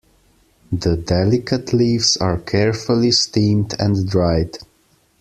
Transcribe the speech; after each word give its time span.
The 0.71 0.97
delicate 0.97 1.73
leaves 1.73 2.17
are 2.17 2.39
carefully 2.39 3.11
steamed 3.11 3.75
and 3.77 4.09
dried. 4.09 4.57